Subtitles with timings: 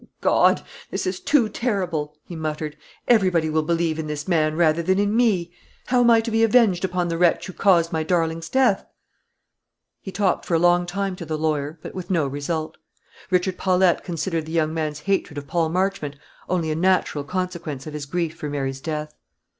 [0.03, 0.63] "O God!
[0.89, 2.75] this is too terrible," he muttered.
[3.07, 5.51] "Everybody will believe in this man rather than in me.
[5.85, 8.83] How am I to be avenged upon the wretch who caused my darling's death?"
[10.01, 12.77] He talked for a long time to the lawyer, but with no result.
[13.29, 16.15] Richard Paulette considered the young man's hatred of Paul Marchmont
[16.49, 19.13] only a natural consequence of his grief for Mary's death.